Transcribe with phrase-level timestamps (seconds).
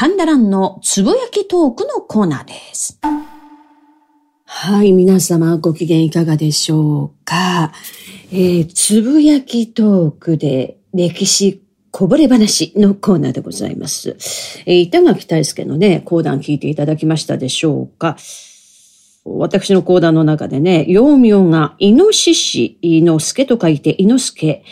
[0.00, 2.98] 神田蘭のつぶやきトークのコーナーです。
[4.46, 7.74] はい、皆様ご機嫌いかがでしょうか。
[8.32, 14.16] えー、つぶやきトークで歴史こぼれ話のコーナーでございます。
[14.64, 18.16] えー、板垣大輔のね、講談聞いていただきましたでしょうか。
[19.24, 24.64] 私の講談の中でね、幼名が、イノシシの助と書いて、イノスケ。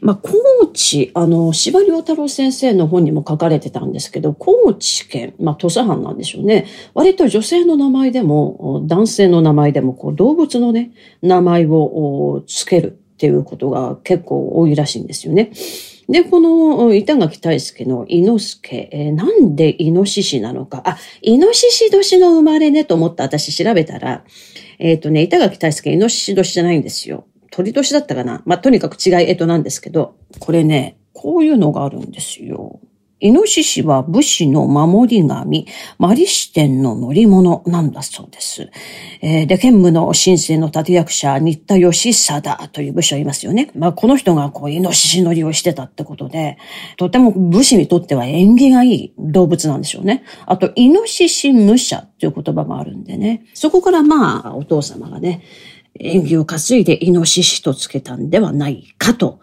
[0.00, 0.32] まあ、高
[0.72, 6.66] 知、あの、柴良太郎先生の本にも書かれてたんですけど、高知県、まあ、土佐藩なんでしょうね。
[6.94, 15.50] 割と女性の名前でも、男性の名前でも、こう、動物のね、名前をつけるっていうことが結構多いらしいんですよね。
[16.08, 20.82] で、この板垣大輔のイノスケ、えー、なんでイノシシなのか。
[20.84, 24.24] あ、イノシシ年の生まれねと思った私調べたら、
[24.78, 27.26] えっ、ー、とね、板垣大輔イノシシ年じゃないんですよ。
[27.50, 28.42] 鳥年だったかな。
[28.44, 32.80] まあ、とにかく違い、えとなんですけど、これね、こういうのがあるんですよ。
[33.18, 35.66] イノシシは武士の守り神、
[35.98, 38.70] マリシ天の乗り物なんだそうです。
[39.22, 43.70] えー、で、剣務の新生の立役者、新田義貞という武将いますよね。
[43.74, 46.58] まあ、この人がこう、イノシシ乗りをしてたってことで、
[46.98, 50.22] とても武士にとっては縁起がいい動物なんでしょうね。
[50.44, 53.46] あと、イノシシ武者っていう言葉もあるんでね。
[53.54, 55.42] そこからまあ、お父様がね、
[55.98, 59.40] 縁起を担いでイノシシとつけたんではないかと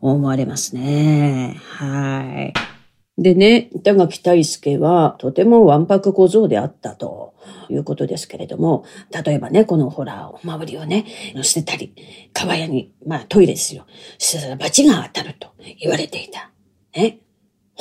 [0.00, 1.56] 思われますね。
[1.58, 2.79] はい。
[3.18, 7.34] でね、板垣大助はとてもわんぱく小僧であったと
[7.68, 8.84] いうことですけれども、
[9.24, 11.94] 例えばね、このほら、お守りをね、乗せたり、
[12.32, 13.86] 川屋に、まあトイレですよ。
[14.18, 15.48] したら罰が当たると
[15.80, 16.50] 言われていた。
[16.94, 17.20] ね。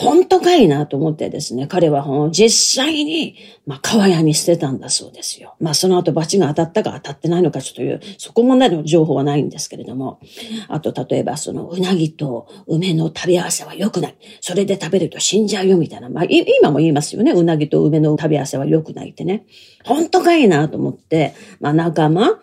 [0.02, 5.56] 本当かいなと思ってですね、彼は実際に、まあ、川屋に捨てたんだそうですよ。
[5.60, 10.22] まあ、その後罰が当たったか当たってないのかちょっという、そこもなる情報はないんですけれども、
[10.70, 14.16] あと、例えば、その、うなぎと梅の食べ合わせは良くない。
[14.40, 16.08] それで食べると死んじゃうよ、みたいな。
[16.08, 17.34] まあ、今も言いますよね。
[17.34, 19.44] うなぎと梅の食べ合わせは良くないってね。
[19.84, 22.40] 本当かいなと思って、まあ、仲間、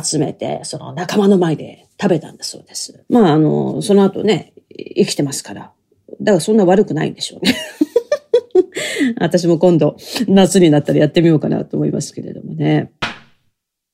[0.00, 3.04] 集めて、その仲間の前で食べたんだそうです。
[3.08, 4.52] まあ、あの、その後ね、
[4.96, 5.72] 生きてますから、
[6.20, 7.54] だからそんな悪くないんでしょうね。
[9.18, 9.96] 私も今度
[10.28, 12.92] 夏になったらやってみようかなと思いますけれどもね。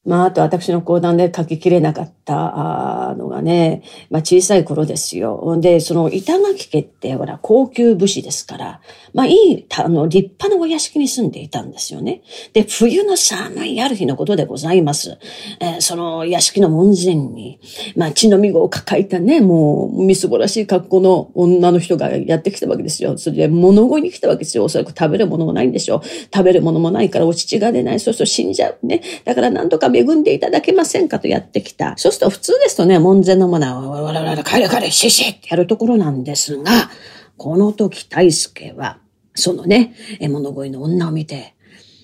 [0.05, 5.59] まあ、あと私の講談で書ききれなかったのがね、まあ小さい頃ですよ。
[5.61, 8.81] で、その板垣家ってほら高級武士ですから、
[9.13, 12.23] まあいい、あの、立派なお屋敷に住んでいたんですよね。
[12.53, 15.19] で、冬の寒いある日のことでございます。
[15.59, 17.59] えー、その屋敷の門前に、
[17.97, 23.19] まあ血のみごを抱えたね、もうみすぼらしい格好の女の人がやってきたわけですよ。
[23.19, 24.65] それで物乞いに来たわけですよ。
[24.65, 26.03] おそらく食べるものもないんでしょう。
[26.33, 27.99] 食べるものもないからお乳が出ない。
[27.99, 29.03] そうすると死んじゃうね。
[29.25, 31.97] だからなんとか恵んでいただけませんかとやってきた。
[31.97, 36.91] そうすると普通ですとね、門前のものは、わらわら、帰れ帰れ、シシってやるところなんですが、
[37.37, 38.99] この時大輔は、
[39.35, 41.55] そのね、獲物乞いの女を見て、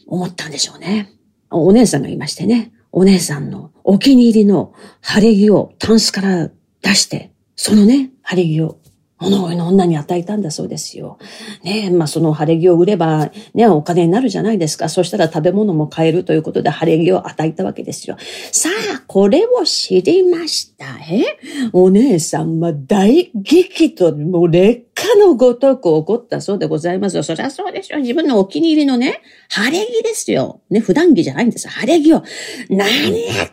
[0.07, 1.13] 思ったんでしょうね。
[1.51, 6.51] お姉さんがいましてね、お姉さんのお気に入りの晴れ着をタンスから
[6.83, 8.79] 出して、そのね、晴れ着を
[9.19, 11.19] 物乞いの女に与えたんだそうですよ。
[11.63, 14.89] ねえ、まあその晴れ着を売れば、ね、お金になるじゃないですか。
[14.89, 18.17] そしたら食べ物も買えるということで晴れ着を与えたわけですよ。
[18.53, 20.85] さあ、これを知りました。
[21.11, 21.25] え？
[21.73, 24.85] お姉さんは大激怒、もう劣
[25.19, 27.23] のごとく起こったそうでございますよ。
[27.23, 27.99] そりゃそうでしょ。
[27.99, 30.61] 自分のお気に入りのね、晴れ着ですよ。
[30.71, 31.69] ね、普段着じゃないんです。
[31.69, 32.23] 晴れ着を。
[32.71, 33.51] 何やってくれ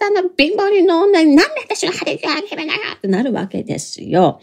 [0.00, 0.20] たのよ。
[0.20, 4.40] あの貧乏人の女に何で私が晴れ着をあげるのよってなるわけですよ。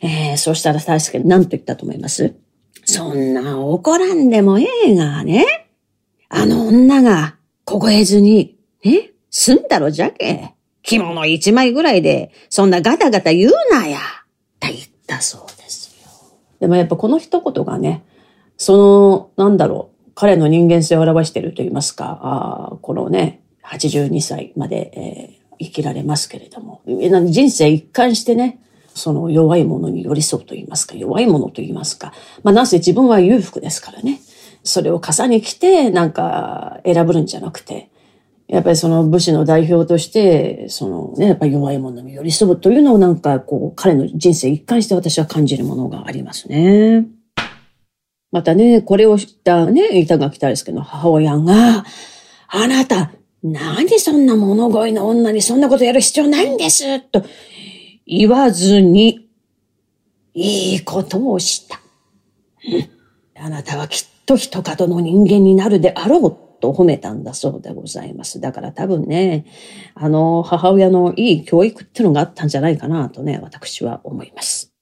[0.00, 2.34] えー、そしたら確かに何と言ったと思います？
[2.84, 5.68] そんな怒らんでもええがね。
[6.28, 10.54] あの女が凍えずに、え済んだろじゃけ。
[10.82, 13.98] 着物一枚ぐらいで、そんなガタガタ言うなや。
[15.18, 16.08] と言ったそうですよ。
[16.60, 18.04] でもやっぱこの一言がね、
[18.56, 28.60] その、なんだろう、彼の人間性を表していると言いますか、あこのね、82歳まで、えー、生きられますけれども、人生一貫してね、
[28.94, 32.12] その弱い者に寄り添うと言いますか、弱い者と言いますか。
[32.42, 34.20] まあ、なんせ自分は裕福ですからね。
[34.62, 37.90] それを重ね着て、なんか選ぶんじゃなくて、
[38.46, 47.06] やっぱりその武士の代表として、そのね、やっぱり弱い者に寄り添うというのをなんかこう、彼の人生一貫して私は感じるものがありますね。
[48.30, 51.84] またね、これを知ったね、板垣大輔の母親が、
[52.48, 53.12] あなた、
[53.42, 55.06] 何そんな物乞いの？
[55.08, 57.24] 女にそんなことやる必要ないんですと
[58.06, 59.28] 言わずに、
[60.34, 61.80] いいことをした。
[63.36, 68.40] あなたはきっと人角の人間になるであろうと褒めたんだそうでございます。
[68.40, 69.44] だから多分ね、
[69.94, 74.72] あの母親のいい教育ってのがあったんじゃないかなとね、私は思います。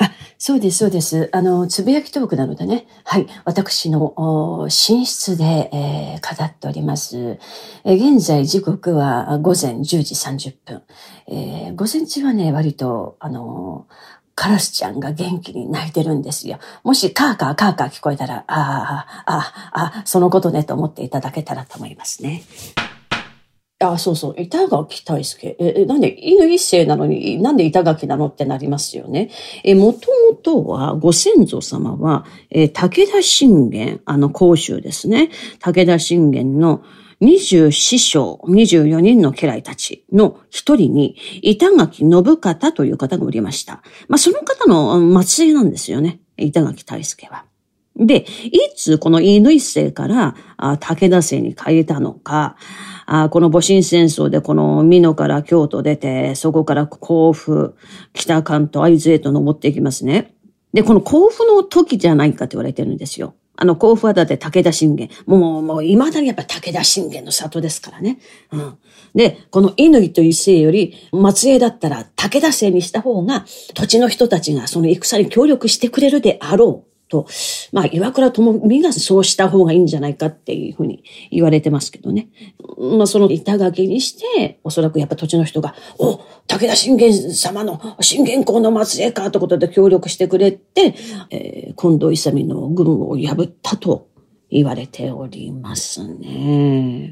[0.00, 1.28] あ、そうです、そうです。
[1.32, 2.88] あの、つぶやきトークなのでね。
[3.04, 3.26] はい。
[3.44, 7.38] 私の寝室で、えー、語っております。
[7.84, 10.82] えー、現在時刻は午前10時30分。
[11.28, 13.86] えー、午前中はね、割と、あの
[14.34, 16.58] カラスちゃんが元気に泣いてるんですよ。
[16.82, 22.42] もしカーカーカーカー聞こえたら、ああ、ああ、あそのことねと思っていただけたらと思いますね。
[23.80, 24.34] あ、そうそう。
[24.38, 25.56] 板垣大輔。
[25.58, 29.30] え、なんで、犬一世なのに、なんで板垣なのってなりますよね。
[29.62, 35.30] え、もともとは、ご先祖様は、え、武田信玄、あの、甲州ですね。
[35.60, 36.82] 武田信玄の
[37.24, 43.82] 二十四将、二十四人の家来たちの一人に、板垣信方という方がおりました。
[44.08, 46.20] まあ、その方の末裔なんですよね。
[46.36, 47.46] 板垣大輔は。
[47.96, 50.34] で、いつこの犬一世から
[50.80, 52.56] 武田姓に変えたのか、
[53.06, 57.74] あこの戊辰戦争でこの美濃から京都出て、そこから甲府、
[58.12, 60.34] 北関東、会津へと登っていきますね。
[60.74, 63.34] で、この甲府の時じゃないかと言われてるんですよ。
[63.56, 65.08] あの、甲府はだって武田信玄。
[65.26, 68.18] もう、もう、未だにやっぱ武田信玄の里ですからね。
[68.50, 68.78] うん。
[69.14, 76.93] で、この乾という姓より、松江だったら武田姓にした方が、土地の人たちがその戦に協力してくれるであろう。
[77.14, 77.26] と、
[77.72, 82.28] まあ、岩倉智美がそうした方がいいんじゃないかっていうふうに言われてますけどね。
[82.98, 90.94] まあ、その板垣にして、おそらくやっぱ土地の人が、お、武田信玄様の信玄公の末裔かということで協力してくれて、
[91.30, 94.08] えー、近藤勇の軍を破ったと
[94.50, 97.10] 言われておりますね。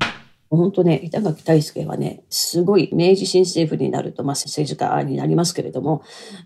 [0.56, 6.02] 本当ね、板垣大輔はね、すごい明治新政府になると、まあ、政治家になりますけれども、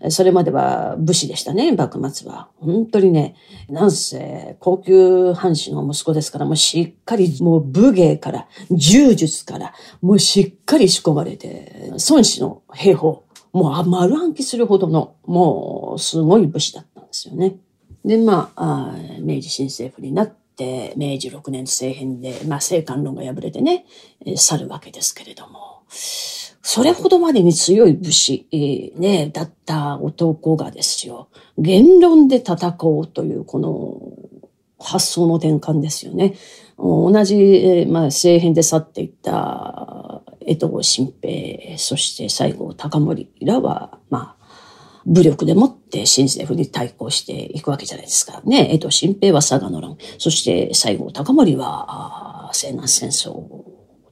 [0.09, 2.47] それまでは武士でしたね、幕末は。
[2.55, 3.35] 本当にね、
[3.67, 17.57] なんせ、高級藩士の息子ですから、もうしっかり、もう武芸から、柔術から、もうしっかり仕込まれて、孫子の兵法、もう丸暗記するほどの、もうすごい武士だったんですよね。
[18.05, 20.46] で、まあ、明治新政府にな、って
[20.95, 23.85] 明治6年政変で、まあ、政官論が敗れてね、
[24.35, 28.47] 去るわけですけれども、それほどまでに強い武士、
[28.97, 34.01] ね、だった男がですよ、言論で戦おうというこの
[34.79, 36.35] 発想の転換ですよね。
[36.77, 44.36] 同じ、まあ、政変で去っていった江藤新平、そして西郷隆盛らは、まあ、
[45.07, 48.41] 武力でもって新政府に対抗していくわけじゃないですか。
[48.43, 53.33] ね、江戸新平は佐賀の乱、そして西郷隆盛は西南戦争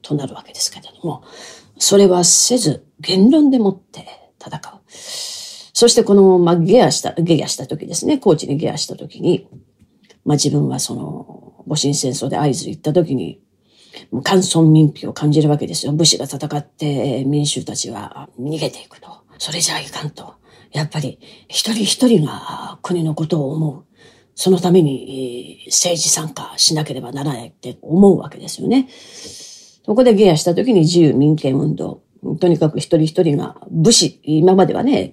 [0.01, 1.23] となるわけですけれども、
[1.77, 4.07] それはせず、言論でもって
[4.39, 4.81] 戦う。
[4.87, 9.49] そしてこの、まあ、ゲアした、ゲアした時ですね、高知にゲアした時に、
[10.23, 13.41] まあ自分はその、戊辰戦争で合図行った時に、
[14.23, 15.91] 関村民費を感じるわけですよ。
[15.91, 19.09] 武士が戦って民衆たちは逃げていくと。
[19.37, 20.35] それじゃあいかんと。
[20.75, 23.85] やっぱり一人一人が国のことを思う。
[24.35, 28.89] そのために政治参加しなければならないって思うわけですよね。
[28.89, 32.01] そこでゲアした時に自由民権運動。
[32.41, 35.11] とにかく一人一人が武士、今まではね、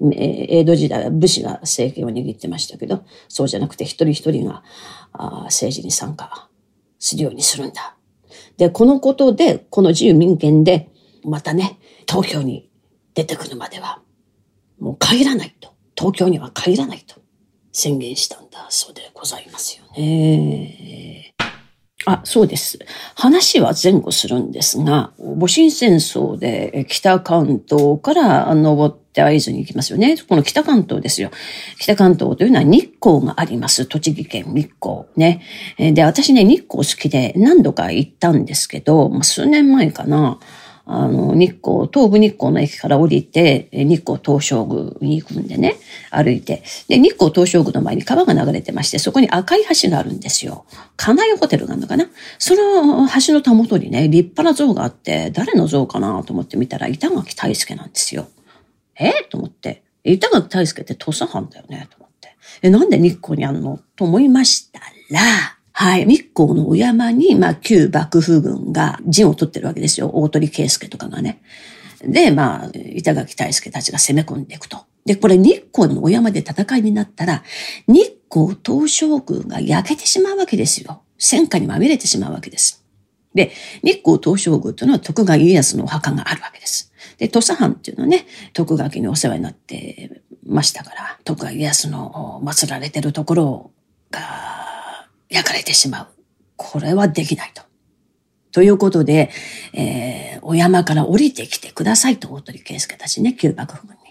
[0.49, 4.65] 江戸時代は武士が政権を握ってましたけど、そうじゃなくて一人一人が
[5.44, 6.49] 政治に参加
[6.99, 7.97] するようにするんだ。
[8.56, 10.91] で、このことで、この自由民権で、
[11.23, 12.69] またね、投票に
[13.15, 14.00] 出てくるまでは、
[14.82, 15.73] もう帰らないと。
[15.96, 17.20] 東京には帰らないと
[17.70, 21.34] 宣言したんだそうでございますよね。
[22.05, 22.81] あ、そうです。
[23.15, 30.17] 話は前後するんですが、戊辰戦争で北関東から登って会津に行きますよね。
[30.17, 31.31] この北関東ですよ。
[31.79, 33.86] 北関東というのは日光があります。
[33.86, 35.43] 栃木県日光ね。
[35.79, 40.41] で、私ね、日光好きで何度か行ったんですけど、数年前かな。
[40.84, 45.77] あの、日光、東武日光の駅から降りて、日光東照宮に行くんでね、
[46.10, 46.65] 歩いて。
[46.89, 50.65] で、日光東照宮の前に川が流れてまして、そこに赤い橋があるんですよ。
[50.96, 52.06] 金井ホテルがあるのかな
[52.39, 58.29] その橋のたもとにね、立派な像があって、誰の像かなと思って見たら、板垣大輔なんですよ。
[58.98, 59.84] えと思って。
[60.05, 61.86] 板垣大輔って土佐藩だよね？
[61.91, 62.36] と思って。
[62.60, 63.79] え、なんで日光にあんの？
[63.94, 64.86] と思いましたら、
[65.72, 66.06] はい。
[66.06, 70.10] 日光のお山に、まあ、旧幕府軍が陣を取ってるわけですよ。
[70.12, 71.43] 大鳥圭介とかがね。
[72.05, 74.79] で、まあ、板垣大輔たちが攻め込んでいくと。
[75.05, 77.43] で、これ日光のお山で戦いになったら、
[77.88, 81.02] 日光東照宮が焼けてしまうわけですよ。
[81.19, 82.84] 戦火にまみれてしまうわけです。
[83.34, 83.52] で、
[83.82, 86.93] 日光東照宮というのは徳川家康のお墓があるわけです。
[87.19, 93.70] で、土佐藩っていうのはね、徳川家にお世話になってましたから、徳川家康の祀られてるところ
[94.10, 94.62] が、
[95.32, 96.06] 焼かれてしまう。
[96.56, 97.62] これはできないと。
[98.53, 99.31] ということで、
[99.72, 104.03] えー、お山から降りてきてくださいと、大鳥圭介たちね、旧幕府軍に。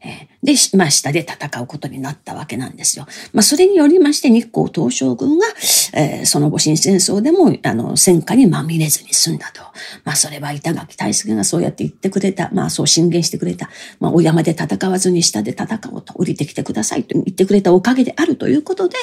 [0.00, 3.06] えー、で、まあ、下で戦うことになったわけなんですよ。
[3.32, 5.46] まあ、それによりまして日光東照軍が、
[5.94, 9.62] えー、その戊辰戦争でも、あの、戦火にまみれずに済んだと。
[10.04, 12.50] まあ、それは板垣大輔がそうやって言ってくれた。
[12.52, 13.70] まあ、そう進言してくれた。
[13.98, 18.96] まあ、お山で戦わずに下で戦おうと、降りてきてくださいと言ってくれたおかげであるということで、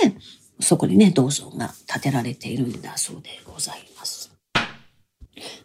[0.60, 4.32] そこにね、銅像が建てられているんだそうでございます。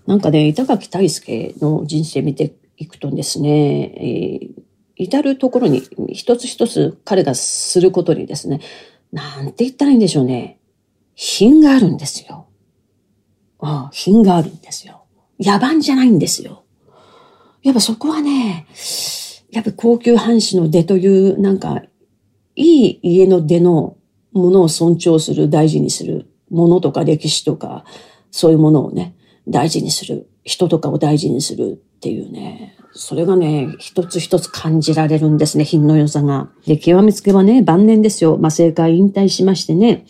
[0.07, 3.51] なんかね、板垣大輔の人生見ていくとですね、
[3.97, 4.71] えー
[5.03, 5.83] 至るところに
[6.13, 8.61] 一つ一つ彼がすることにですね、
[9.13, 10.61] なんて言ったらいいんでしょうね。
[11.15, 12.49] 品があるんですよ。
[13.61, 15.05] ああ、品があるんですよ。
[15.39, 16.65] 野蛮じゃないんですよ。
[17.63, 18.67] やっぱそこはね、
[19.51, 21.83] やっぱ高級藩士の出という、なんか、
[22.55, 23.97] いい家の出の
[24.33, 27.85] ものを尊重する、大事にする、ものとか歴史とか、
[28.31, 29.15] そういうものをね、
[29.49, 36.51] 大事にする、人とかを大事にするっていうね、それがね、一つ一つ感じられるんですね、品の良さが。
[36.67, 38.33] で、極めつけはね、晩年ですよ。
[38.33, 40.07] まあ、政界引退しましてね、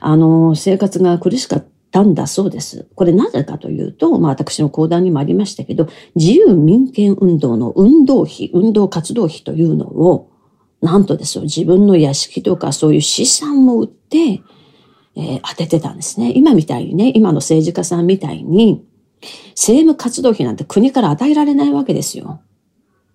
[0.00, 2.86] あの、生活が苦しかったんだそうです。
[2.94, 10.30] これなぜかというと、まあ私の講談にもありましたけど、自由民権運動の運動費、運動活動費というのを、
[10.80, 14.42] なんとですよ、自分の屋敷とかそういう資産も売って、
[15.16, 16.32] えー、当ててたんですね。
[16.34, 18.84] 今みたいにね、今の政治家さんみたいに、
[19.50, 22.40] 政務活動費なんて国から与えられないわけですよ。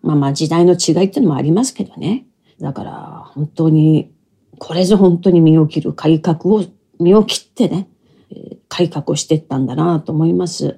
[0.01, 2.25] まあまあ時代の違いっていうのもありますけどね。
[2.59, 4.11] だから本当に、
[4.59, 6.65] これぞ本当に身を切る改革を、
[6.99, 7.87] 身を切ってね、
[8.67, 10.77] 改革をしていったんだなと思います。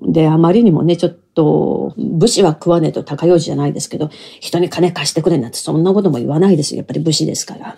[0.00, 6.78] で、あまりにもね、ちょっと、と武士は食わねえと高用事じゃないですけど、人に金貸してくれなんてそんなことも言わないですよ。
[6.78, 7.76] やっぱり武士ですから。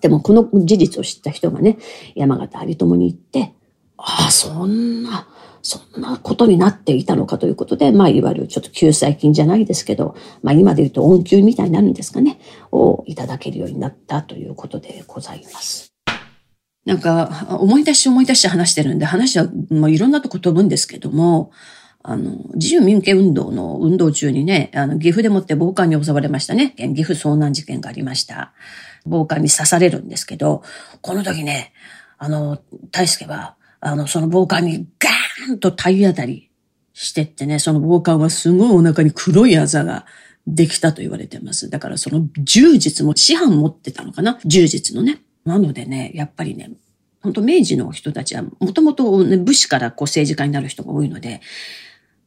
[0.00, 1.78] でもこの事実を知った人がね、
[2.14, 3.52] 山形有友に行って、
[3.98, 5.28] ああ、そんな、
[5.62, 12.38] そんなことになっていたのかということで、まあ、いわゆるちょっと救済金じゃないですけど、まあ、今で言うと恩給みたいになるんですかね、
[12.72, 15.92] をいただけるようになったということでございます。
[16.84, 21.50] なんか、思い出し思い出して話してるんで、話はもういろんなとこ飛ぶんですけども、
[22.08, 26.70] あの、自由民権運動の運動中にね、あの、岐阜でもって暴漢に襲われましたね。
[26.76, 28.52] 岐阜遭難事件がありました。
[29.04, 30.62] 暴漢に刺されるんですけど、
[31.00, 31.72] この時ね、
[32.16, 32.58] あの、
[32.92, 36.50] 大輔は、あの、その暴漢にガーンと体当たり
[36.92, 40.06] してってね、その暴漢はすごいお腹に黒いあざが
[40.46, 41.70] できたと言われてます。
[41.70, 44.38] だからその柔術も師範持ってたのかな？
[44.44, 45.22] 柔術のね。
[45.44, 46.70] なのでね、やっぱりね、
[47.20, 51.40] 本当明治の人たちはもともと武士からこう政治家になる人が多いので、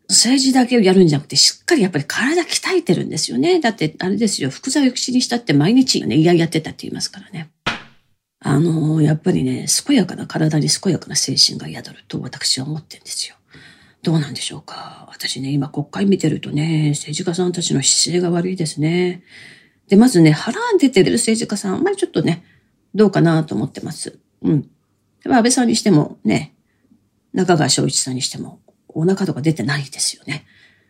[0.09, 3.59] 政治だけをやるんじゃなくて、しっかりやっぱり体鍛えてるんですよね。
[3.59, 7.51] だって、あれですよ、福沢諭吉にしたって毎日ね、嫌やってたって言いますからね。
[8.39, 13.35] あの、やっぱりね、健やかな体に健やかな精神が宿ると私は思ってるんですよ。
[14.01, 15.07] どうなんでしょうか。
[15.11, 19.23] 私ね、今国会見てるとね、政治家さんたちの姿勢が悪いですね。
[19.89, 22.43] で、まずね、腹出てる政治家さん、あんまりちょっとね、
[22.95, 24.17] どうかなと思ってます。
[24.41, 24.69] うん。
[25.25, 26.55] 安倍さんにしてもね、
[27.33, 30.45] 中川昭一さんにしても、お腹とか出てないですよね。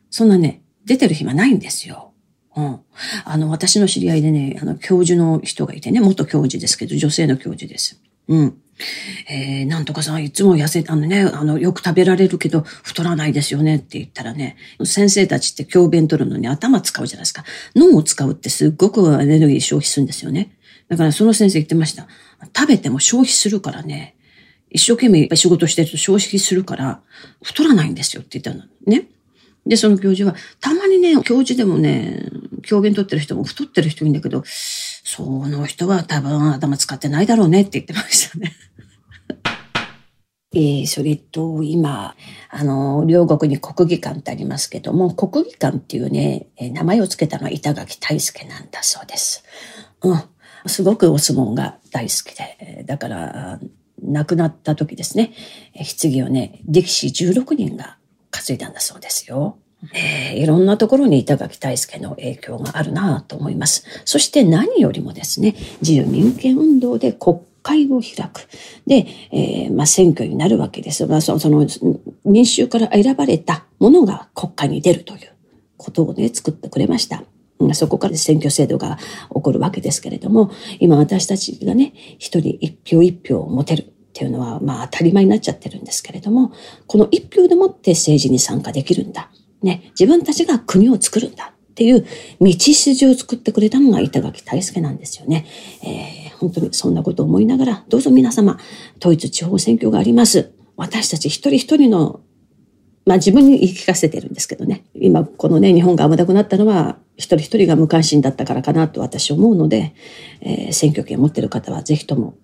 [0.10, 2.14] そんなね、出てる暇ないんですよ。
[2.56, 2.80] うん。
[3.26, 8.02] あの、私の知り合いでね、あの、教授の人がいてね、元教授ですけど、女性の教授です。
[8.28, 8.58] うん。
[9.30, 17.44] えー、なんとかさん、いつも痩せ、あのね、あの、よく食べられるけど、太らないですよねって言ったらね、先生たちって教鞭取るのに頭使うじゃないですか。
[17.76, 20.56] 脳を使うってすっごくエネルギー消費するんですよね。
[20.88, 22.08] だからその先生言ってました。
[22.56, 24.16] 食べても消費するからね、
[24.70, 27.02] 一生懸命仕事してると消費するから、
[27.44, 28.68] 太らないんですよって言ったの。
[28.86, 29.08] ね。
[29.66, 32.30] で、その教授は、たまにね、教授でもね、
[32.64, 38.54] 教鞭取ってる人も太ってる人いるんだけど、その人は多分頭使ってないだろうねって言ってましたね。
[40.54, 42.16] えー、それと、今、
[42.50, 49.44] あの、両国に国技館ってありますけども、国技館っていうね、名前を付けたのは板垣大輔なんだそうです。
[50.02, 50.24] うん。
[50.66, 53.60] すごくお相撲が大好きで、だから、
[54.04, 55.34] 亡くなった時ですね、
[55.76, 57.98] 棺をね、力士16人が
[58.32, 59.58] 担いだんだそうですよ。
[59.94, 63.86] えー、いろんなところに板垣大輔の影響があるなと思います。
[64.06, 68.48] そして何よりもですね、自由民権運動で国会を開く。
[68.88, 71.06] で、えー、まあ、選挙になるわけです。
[71.06, 71.66] まあ、その、
[72.26, 75.32] 民衆から選ばれたものが国会に出るという
[75.78, 77.24] ことをね、作ってくれました。
[77.74, 78.98] そこから選挙制度が
[79.34, 86.54] 起こるわけですけれども、今私たちがね、一人一票一票を持てるっていうのは、まあ当たり前になっちゃってるんですけれども、
[86.88, 89.30] この一票でもって政治に参加できるんだ。
[89.62, 92.06] ね、自分たちが国を作るんだっていう
[92.40, 95.46] 道筋を作ってくれたのが板垣大輔なんですよね。
[95.84, 98.58] えー、本当にそんなことを思いながら、どうぞ皆様、
[99.00, 100.54] 統一地方選挙があります。
[100.78, 102.22] 私たち一人一人の
[103.06, 104.86] まあ自分に言い聞かせてるんですけどね。
[105.02, 109.94] 今このね、日本が危なくなったのは、一人一人が無関心だったからかなと私思うので、
[110.42, 112.36] えー、選挙権を持ってる方はぜひとも、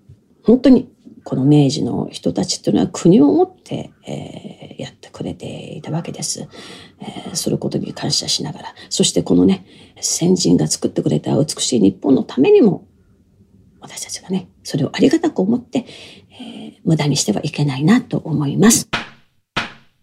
[0.43, 0.89] 本当に
[1.23, 6.47] この明治の人たちっていうのは国を持って、えー、やってくれていたわけです。
[6.99, 9.65] えー、そることに感謝しながら、そしてこのね、
[10.01, 12.85] 先人が作ってくれた美しい日本のためにも、
[13.79, 15.85] 私たちがね、それをありがたく思って、
[16.29, 18.89] えー、無駄にしてはいけないなと思います。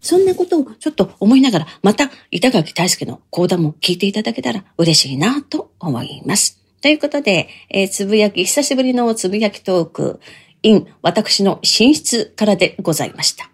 [0.03, 6.59] そんなことをちょっと思いながら、また板垣大輔の講談も聞いていただけたら嬉しいなと思います。
[6.81, 10.19] ということで、えー、つぶやき、久しぶりのつぶやきトーク、
[10.61, 13.52] in 私の寝室からでございました。